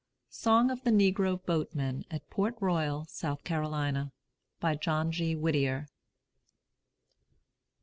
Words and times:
SONG 0.31 0.71
OF 0.71 0.81
THE 0.83 0.89
NEGRO 0.91 1.45
BOATMEN 1.45 2.05
AT 2.09 2.27
PORT 2.31 2.55
ROYAL, 2.59 3.01
S. 3.01 3.23
C. 3.45 4.01
BY 4.59 4.75
JOHN 4.77 5.11
G. 5.11 5.35
WHITTIER. 5.35 5.89